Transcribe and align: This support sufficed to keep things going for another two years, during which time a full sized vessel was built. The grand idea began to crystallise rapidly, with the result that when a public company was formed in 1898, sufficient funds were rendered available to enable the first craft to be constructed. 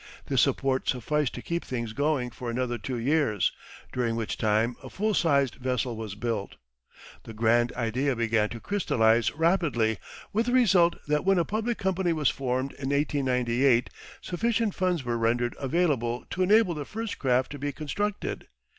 This 0.25 0.41
support 0.41 0.89
sufficed 0.89 1.35
to 1.35 1.43
keep 1.43 1.63
things 1.63 1.93
going 1.93 2.31
for 2.31 2.49
another 2.49 2.79
two 2.79 2.97
years, 2.97 3.51
during 3.93 4.15
which 4.15 4.35
time 4.35 4.75
a 4.81 4.89
full 4.89 5.13
sized 5.13 5.53
vessel 5.53 5.95
was 5.95 6.15
built. 6.15 6.55
The 7.21 7.35
grand 7.35 7.71
idea 7.73 8.15
began 8.15 8.49
to 8.49 8.59
crystallise 8.59 9.29
rapidly, 9.33 9.99
with 10.33 10.47
the 10.47 10.53
result 10.53 10.95
that 11.07 11.23
when 11.23 11.37
a 11.37 11.45
public 11.45 11.77
company 11.77 12.13
was 12.13 12.31
formed 12.31 12.71
in 12.71 12.89
1898, 12.89 13.91
sufficient 14.21 14.73
funds 14.73 15.03
were 15.03 15.19
rendered 15.19 15.55
available 15.59 16.25
to 16.31 16.41
enable 16.41 16.73
the 16.73 16.83
first 16.83 17.19
craft 17.19 17.51
to 17.51 17.59
be 17.59 17.71
constructed. 17.71 18.47